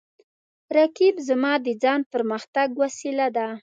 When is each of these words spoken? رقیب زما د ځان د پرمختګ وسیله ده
رقیب 0.77 1.15
زما 1.27 1.53
د 1.65 1.67
ځان 1.83 1.99
د 2.03 2.09
پرمختګ 2.13 2.67
وسیله 2.81 3.27
ده 3.35 3.47